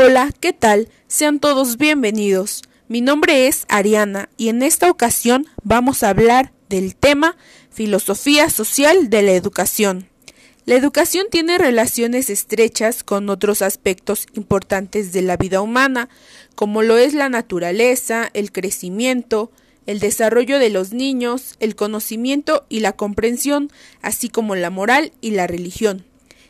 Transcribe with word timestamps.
Hola, 0.00 0.32
¿qué 0.38 0.52
tal? 0.52 0.88
Sean 1.08 1.40
todos 1.40 1.76
bienvenidos. 1.76 2.62
Mi 2.86 3.00
nombre 3.00 3.48
es 3.48 3.64
Ariana 3.68 4.28
y 4.36 4.48
en 4.48 4.62
esta 4.62 4.92
ocasión 4.92 5.44
vamos 5.64 6.04
a 6.04 6.10
hablar 6.10 6.52
del 6.68 6.94
tema 6.94 7.36
Filosofía 7.68 8.48
Social 8.48 9.10
de 9.10 9.22
la 9.22 9.32
Educación. 9.32 10.08
La 10.66 10.76
educación 10.76 11.26
tiene 11.32 11.58
relaciones 11.58 12.30
estrechas 12.30 13.02
con 13.02 13.28
otros 13.28 13.60
aspectos 13.60 14.28
importantes 14.34 15.12
de 15.12 15.22
la 15.22 15.36
vida 15.36 15.60
humana, 15.60 16.08
como 16.54 16.82
lo 16.82 16.96
es 16.96 17.12
la 17.12 17.28
naturaleza, 17.28 18.30
el 18.34 18.52
crecimiento, 18.52 19.50
el 19.86 19.98
desarrollo 19.98 20.60
de 20.60 20.70
los 20.70 20.92
niños, 20.92 21.56
el 21.58 21.74
conocimiento 21.74 22.66
y 22.68 22.80
la 22.80 22.92
comprensión, 22.92 23.72
así 24.00 24.28
como 24.28 24.54
la 24.54 24.70
moral 24.70 25.10
y 25.20 25.32
la 25.32 25.48
religión. 25.48 26.07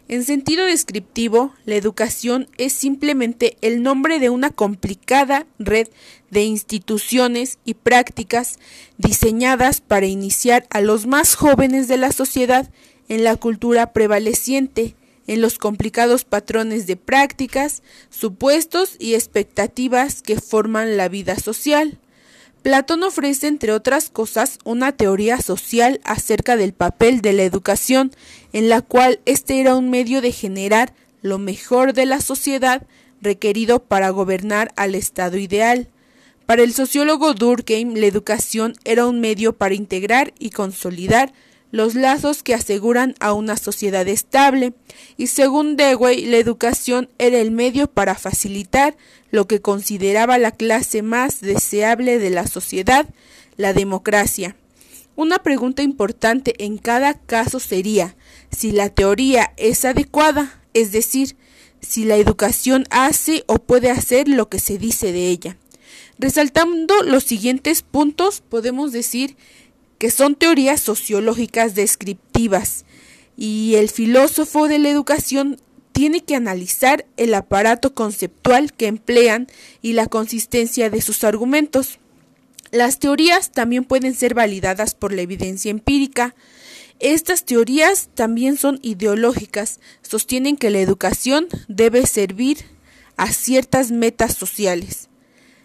En 0.09 0.25
sentido 0.25 0.64
descriptivo, 0.64 1.52
la 1.66 1.74
educación 1.74 2.48
es 2.56 2.72
simplemente 2.72 3.59
el 3.61 3.82
nombre 3.82 4.18
de 4.18 4.30
una 4.30 4.48
complicada 4.48 5.46
red 5.59 5.87
de 6.30 6.45
instituciones 6.45 7.59
y 7.66 7.74
prácticas 7.74 8.59
diseñadas 8.96 9.82
para 9.82 10.06
iniciar 10.06 10.66
a 10.70 10.80
los 10.80 11.06
más 11.06 11.34
jóvenes 11.34 11.88
de 11.88 11.98
la 11.98 12.10
sociedad 12.10 12.70
en 13.10 13.23
la 13.23 13.37
cultura 13.37 13.92
prevaleciente, 13.92 14.95
en 15.27 15.42
los 15.42 15.59
complicados 15.59 16.24
patrones 16.24 16.87
de 16.87 16.96
prácticas, 16.96 17.82
supuestos 18.09 18.96
y 18.98 19.12
expectativas 19.12 20.23
que 20.23 20.40
forman 20.40 20.96
la 20.96 21.10
vida 21.10 21.37
social. 21.37 21.98
Platón 22.68 23.02
ofrece, 23.02 23.46
entre 23.46 23.72
otras 23.72 24.10
cosas, 24.10 24.58
una 24.62 24.92
teoría 24.92 25.40
social 25.40 26.02
acerca 26.04 26.54
del 26.54 26.74
papel 26.74 27.22
de 27.22 27.32
la 27.32 27.45
educación, 27.45 28.12
en 28.52 28.68
la 28.68 28.82
cual 28.82 29.20
éste 29.24 29.59
era 29.59 29.74
un 29.74 29.88
medio 29.88 30.20
de 30.20 30.32
generar 30.32 30.92
lo 31.23 31.38
mejor 31.38 31.95
de 31.95 32.04
la 32.04 32.20
sociedad 32.20 32.82
requerido 33.23 33.78
para 33.78 34.10
gobernar 34.10 34.70
al 34.76 34.95
estado 34.95 35.38
ideal. 35.38 35.88
Para 36.45 36.62
el 36.62 36.74
sociólogo 36.74 37.32
Durkheim, 37.32 37.95
la 37.95 38.04
educación 38.04 38.74
era 38.84 39.06
un 39.06 39.18
medio 39.18 39.54
para 39.54 39.74
integrar 39.74 40.34
y 40.38 40.50
consolidar 40.50 41.32
los 41.71 41.95
lazos 41.95 42.43
que 42.43 42.55
aseguran 42.55 43.15
a 43.21 43.33
una 43.33 43.57
sociedad 43.57 44.07
estable, 44.09 44.73
y 45.16 45.27
según 45.27 45.77
Dewey, 45.77 46.27
la 46.27 46.38
educación 46.38 47.11
era 47.19 47.38
el 47.38 47.51
medio 47.51 47.88
para 47.88 48.15
facilitar 48.15 48.97
lo 49.30 49.47
que 49.47 49.61
consideraba 49.61 50.39
la 50.39 50.52
clase 50.52 51.02
más 51.02 51.41
deseable 51.41 52.19
de 52.19 52.30
la 52.30 52.46
sociedad, 52.46 53.09
la 53.57 53.73
democracia. 53.73 54.57
Una 55.16 55.39
pregunta 55.39 55.83
importante 55.83 56.55
en 56.65 56.79
cada 56.79 57.15
caso 57.15 57.59
sería 57.61 58.16
si 58.51 58.71
la 58.71 58.89
teoría 58.89 59.52
es 59.57 59.85
adecuada, 59.85 60.63
es 60.74 60.93
decir, 60.93 61.37
si 61.80 62.05
la 62.05 62.16
educación 62.16 62.85
hace 62.91 63.45
o 63.46 63.59
puede 63.59 63.91
hacer 63.91 64.28
lo 64.28 64.49
que 64.49 64.61
se 64.61 64.78
dice 64.78 65.12
de 65.12 65.28
ella. 65.28 65.56
Resaltando 66.19 67.03
los 67.03 67.25
siguientes 67.25 67.83
puntos, 67.83 68.41
podemos 68.49 68.93
decir 68.93 69.37
que 69.99 70.10
son 70.10 70.34
teorías 70.34 70.81
sociológicas 70.81 71.75
descriptivas, 71.75 72.84
y 73.37 73.75
el 73.77 73.88
filósofo 73.88 74.69
de 74.69 74.78
la 74.78 74.88
educación 74.88 75.60
tiene 75.93 76.22
que 76.22 76.37
analizar 76.37 77.06
el 77.16 77.34
aparato 77.34 77.94
conceptual 77.94 78.72
que 78.72 78.87
emplean 78.87 79.49
y 79.82 79.94
la 79.94 80.06
consistencia 80.06 80.91
de 80.91 81.03
sus 81.03 81.25
argumentos. 81.25 81.99
Las 82.71 82.99
teorías 82.99 83.50
también 83.50 83.84
pueden 83.84 84.15
ser 84.15 84.34
validadas 84.34 84.94
por 84.94 85.12
la 85.12 85.22
evidencia 85.22 85.71
empírica. 85.71 86.34
Estas 87.00 87.44
teorías 87.44 88.10
también 88.15 88.56
son 88.56 88.78
ideológicas, 88.83 89.81
sostienen 90.03 90.56
que 90.56 90.71
la 90.71 90.78
educación 90.78 91.49
debe 91.66 92.06
servir 92.06 92.59
a 93.16 93.33
ciertas 93.33 93.91
metas 93.91 94.34
sociales. 94.34 95.07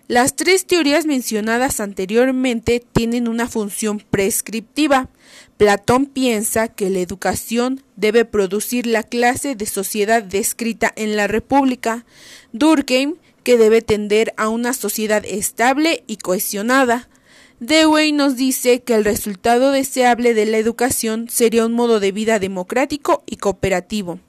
Las 0.09 0.35
tres 0.35 0.65
teorías 0.65 1.05
mencionadas 1.05 1.79
anteriormente 1.79 2.83
tienen 2.91 3.29
una 3.29 3.47
función 3.47 3.99
prescriptiva. 3.99 5.07
Platón 5.55 6.07
piensa 6.07 6.67
que 6.67 6.89
la 6.89 6.99
educación 6.99 7.81
debe 7.95 8.25
producir 8.25 8.85
la 8.85 9.03
clase 9.03 9.55
de 9.55 9.65
sociedad 9.65 10.21
descrita 10.21 10.91
en 10.97 11.15
la 11.15 11.27
República. 11.27 12.05
Durkheim 12.51 13.15
que 13.43 13.57
debe 13.57 13.81
tender 13.81 14.33
a 14.35 14.49
una 14.49 14.73
sociedad 14.73 15.23
estable 15.25 16.03
y 16.05 16.17
cohesionada. 16.17 17.07
Dewey 17.61 18.11
nos 18.11 18.35
dice 18.35 18.81
que 18.81 18.95
el 18.95 19.05
resultado 19.05 19.71
deseable 19.71 20.33
de 20.33 20.45
la 20.45 20.57
educación 20.57 21.29
sería 21.29 21.65
un 21.65 21.73
modo 21.73 22.01
de 22.01 22.11
vida 22.11 22.39
democrático 22.39 23.23
y 23.25 23.37
cooperativo. 23.37 24.19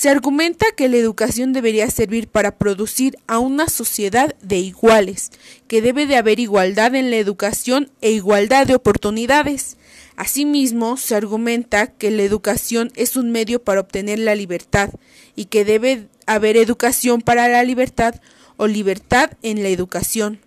Se 0.00 0.08
argumenta 0.08 0.64
que 0.74 0.88
la 0.88 0.96
educación 0.96 1.52
debería 1.52 1.90
servir 1.90 2.26
para 2.26 2.56
producir 2.56 3.18
a 3.26 3.38
una 3.38 3.68
sociedad 3.68 4.34
de 4.40 4.56
iguales, 4.56 5.30
que 5.68 5.82
debe 5.82 6.06
de 6.06 6.16
haber 6.16 6.40
igualdad 6.40 6.94
en 6.94 7.10
la 7.10 7.16
educación 7.16 7.90
e 8.00 8.10
igualdad 8.10 8.66
de 8.66 8.74
oportunidades. 8.74 9.76
Asimismo, 10.16 10.96
se 10.96 11.16
argumenta 11.16 11.88
que 11.88 12.10
la 12.10 12.22
educación 12.22 12.90
es 12.96 13.14
un 13.14 13.30
medio 13.30 13.62
para 13.62 13.82
obtener 13.82 14.20
la 14.20 14.34
libertad 14.34 14.88
y 15.36 15.44
que 15.44 15.66
debe 15.66 16.08
haber 16.24 16.56
educación 16.56 17.20
para 17.20 17.48
la 17.48 17.62
libertad 17.62 18.22
o 18.56 18.68
libertad 18.68 19.32
en 19.42 19.62
la 19.62 19.68
educación. 19.68 20.40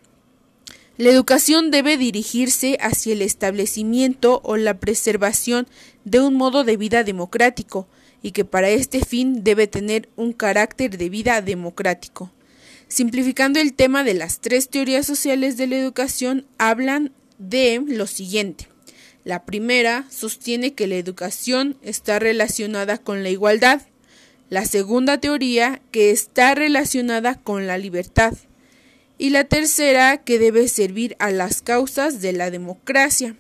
La 0.97 1.09
educación 1.09 1.69
debe 1.69 1.97
dirigirse 1.97 2.79
hacia 2.81 3.13
el 3.13 3.21
establecimiento 3.21 4.41
o 4.43 4.57
la 4.57 4.79
preservación 4.79 5.67
de 6.05 6.21
un 6.21 6.33
modo 6.33 6.63
de 6.63 6.75
vida 6.75 7.03
democrático, 7.03 7.87
y 8.23 8.31
que 8.31 8.45
para 8.45 8.69
este 8.69 9.06
fin 9.06 9.44
debe 9.44 9.67
tener 9.67 10.09
un 10.16 10.34
carácter 10.34 10.97
de 10.97 11.09
vida 11.09 11.41
democrático. 11.41 12.31
Simplificando 12.88 13.59
el 13.59 13.73
tema 13.73 14.03
de 14.03 14.16
las 14.16 14.39
tres 14.39 14.69
teorías 14.69 15.06
sociales 15.06 15.57
de 15.57 15.67
la 15.67 15.78
educación, 15.78 16.47
hablan 16.57 17.12
de 17.38 17.83
lo 17.85 18.07
siguiente. 18.07 18.67
La 19.23 19.45
primera 19.45 20.06
sostiene 20.09 20.73
que 20.73 20.88
la 20.88 20.95
educación 20.95 21.78
está 21.81 22.19
relacionada 22.19 22.97
con 22.97 23.23
la 23.23 23.29
igualdad. 23.29 23.81
La 24.50 24.66
segunda 24.66 25.19
teoría 25.19 25.81
que 25.91 26.12
está 26.12 26.56
relacionada 26.56 27.35
con 27.35 27.67
la 27.67 27.78
libertad. 27.78 28.33
Y 29.17 29.29
la 29.29 29.44
tercera 29.44 30.17
que 30.17 30.39
debe 30.39 30.67
servir 30.67 31.16
a 31.19 31.31
las 31.31 31.62
causas 31.62 32.22
de 32.22 32.33
la 32.33 32.51
democracia. 32.51 33.35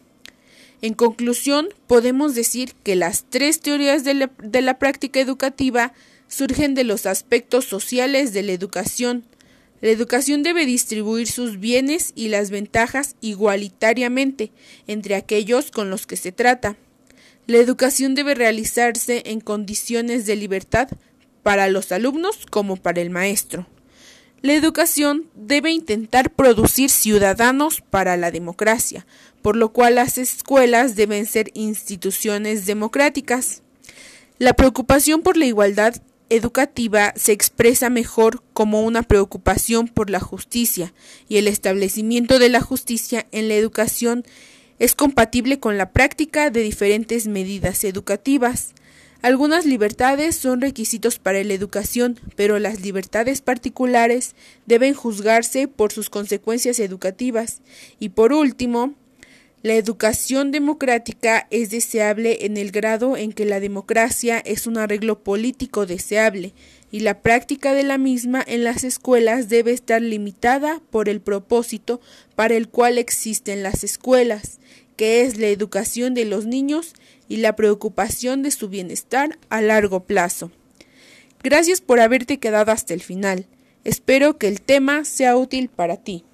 En 0.83 0.95
conclusión, 0.95 1.69
podemos 1.87 2.35
decir 2.35 2.73
que 2.83 2.97
las 2.97 3.23
tres 3.29 3.61
teorías 3.61 4.03
de 4.03 4.61
la, 4.61 4.79
práctica 4.79 5.21
educativa 5.21 5.93
surgen 6.27 6.75
de 6.75 6.83
los 6.83 7.05
aspectos 7.05 7.63
sociales 7.63 8.33
de 8.33 8.43
la 8.43 8.51
educación. 8.51 9.23
La 9.79 9.91
educación 9.91 10.43
debe 10.43 10.65
distribuir 10.65 11.27
sus 11.27 11.57
bienes 11.57 12.11
y 12.15 12.27
las 12.27 12.49
ventajas 12.49 13.15
igualitariamente 13.21 14.51
entre 14.85 15.15
aquellos 15.15 15.71
con 15.71 15.89
los 15.89 16.05
que 16.05 16.17
se 16.17 16.33
trata. 16.33 16.75
La 17.47 17.59
educación 17.59 18.13
debe 18.13 18.35
realizarse 18.35 19.23
en 19.27 19.39
condiciones 19.39 20.25
de 20.25 20.35
libertad 20.35 20.89
para 21.43 21.69
los 21.69 21.93
alumnos 21.93 22.45
como 22.49 22.75
para 22.75 22.99
el 22.99 23.09
maestro. 23.09 23.67
La 24.43 24.51
educación 24.51 25.29
debe 25.35 25.71
intentar 25.71 26.29
producir 26.29 26.89
ciudadanos 26.89 27.79
para 27.79 28.17
la 28.17 28.29
democracia, 28.29 29.07
por 29.41 29.55
lo 29.55 29.71
cual 29.71 29.95
las 29.95 30.17
escuelas 30.17 30.97
deben 30.97 31.25
ser 31.25 31.49
instituciones 31.53 32.65
democráticas. 32.65 33.61
La 34.39 34.51
preocupación 34.51 35.21
por 35.21 35.37
la 35.37 35.45
igualdad 35.45 35.95
educativa 36.27 37.13
se 37.15 37.31
expresa 37.31 37.89
mejor 37.89 38.43
como 38.51 38.81
una 38.81 39.03
preocupación 39.03 39.87
por 39.87 40.09
la 40.09 40.19
justicia 40.19 40.93
y 41.29 41.37
el 41.37 41.47
establecimiento 41.47 42.37
de 42.37 42.49
la 42.49 42.59
justicia 42.59 43.25
en 43.31 43.47
la 43.47 43.53
educación 43.53 44.25
es 44.77 44.93
compatible 44.93 45.61
con 45.61 45.77
la 45.77 45.93
práctica 45.93 46.49
de 46.49 46.63
diferentes 46.63 47.27
medidas 47.27 47.85
educativas. 47.85 48.73
Algunas 49.23 49.65
libertades 49.65 50.35
son 50.35 50.59
requisitos 50.59 51.17
para 51.17 51.41
la 51.45 51.53
educación, 51.53 52.19
pero 52.35 52.59
las 52.59 52.81
libertades 52.81 53.39
particulares 53.39 54.35
deben 54.65 54.93
juzgarse 54.93 55.69
por 55.69 55.93
sus 55.93 56.09
consecuencias 56.09 56.77
educativas. 56.81 57.61
Y 58.01 58.09
por 58.09 58.33
último, 58.33 58.95
la 59.61 59.75
educación 59.75 60.51
democrática 60.51 61.47
es 61.51 61.69
deseable 61.69 62.45
en 62.45 62.57
el 62.57 62.71
grado 62.71 63.15
en 63.15 63.31
que 63.31 63.45
la 63.45 63.61
democracia 63.61 64.39
es 64.39 64.67
un 64.67 64.77
arreglo 64.77 65.23
político 65.23 65.85
deseable 65.85 66.51
y 66.91 66.99
la 66.99 67.21
práctica 67.21 67.73
de 67.73 67.83
la 67.83 67.97
misma 67.97 68.43
en 68.45 68.65
las 68.65 68.83
escuelas 68.83 69.47
debe 69.47 69.71
estar 69.71 70.01
limitada 70.01 70.81
por 70.91 71.07
el 71.07 71.21
propósito 71.21 72.01
para 72.35 72.55
el 72.55 72.67
cual 72.67 72.97
existen 72.97 73.63
las 73.63 73.85
escuelas, 73.85 74.59
que 74.97 75.21
es 75.21 75.37
la 75.37 75.47
educación 75.47 76.13
de 76.13 76.25
los 76.25 76.45
niños 76.45 76.93
y 77.33 77.37
la 77.37 77.55
preocupación 77.55 78.43
de 78.43 78.51
su 78.51 78.69
bienestar 78.69 79.39
a 79.49 79.59
largo 79.59 80.01
plazo. 80.01 80.51
Gracias 81.41 81.81
por 81.81 81.99
haberte 81.99 82.37
quedado 82.37 82.71
hasta 82.71 82.93
el 82.93 83.01
final. 83.01 83.47
Espero 83.83 84.37
que 84.37 84.47
el 84.47 84.61
tema 84.61 85.03
sea 85.03 85.35
útil 85.35 85.67
para 85.67 85.97
ti. 85.97 86.25